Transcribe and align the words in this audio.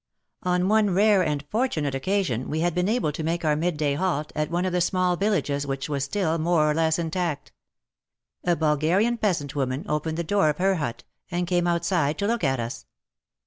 On 0.41 0.67
one 0.67 0.89
rare 0.95 1.21
and 1.23 1.45
fortunate 1.51 1.93
occasion 1.93 2.49
we 2.49 2.61
had 2.61 2.73
been 2.73 2.89
able 2.89 3.11
to 3.11 3.21
make 3.23 3.45
our 3.45 3.55
midday 3.55 3.93
halt 3.93 4.31
at 4.35 4.49
one 4.49 4.65
of 4.65 4.73
the 4.73 4.81
small 4.81 5.15
villages 5.15 5.67
which 5.67 5.89
was 5.89 6.03
still 6.03 6.39
more 6.39 6.71
or 6.71 6.73
less 6.73 6.97
intact. 6.97 7.51
A 8.43 8.55
Bulgarian 8.55 9.19
peasant 9.19 9.55
woman 9.55 9.85
opened 9.87 10.17
the 10.17 10.23
door 10.23 10.49
of 10.49 10.57
her 10.57 10.73
hut, 10.77 11.03
and 11.29 11.45
came 11.45 11.67
outside 11.67 12.17
to 12.17 12.25
look 12.25 12.43
at 12.43 12.59
us. 12.59 12.87